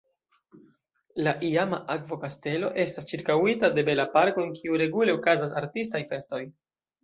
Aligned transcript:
La 1.27 1.33
iama 1.49 1.79
akvo-kastelo 1.97 2.73
estas 2.85 3.09
ĉirkaŭita 3.13 3.71
de 3.77 3.87
bela 3.93 4.09
parko, 4.19 4.49
en 4.49 4.59
kiu 4.59 4.83
regule 4.87 5.19
okazas 5.21 5.57
artistaj 5.65 6.05
festoj. 6.15 6.45